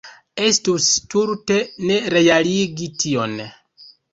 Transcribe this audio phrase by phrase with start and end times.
[0.45, 1.59] Estus stulte
[1.91, 3.41] ne realigi tion.